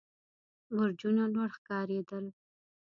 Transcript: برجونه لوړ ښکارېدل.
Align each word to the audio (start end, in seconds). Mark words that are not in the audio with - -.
برجونه 0.75 1.23
لوړ 1.33 1.49
ښکارېدل. 1.57 2.25